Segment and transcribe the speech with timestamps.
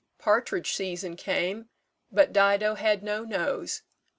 [0.17, 1.69] Partridge season came,
[2.11, 3.83] but Dido had no nose.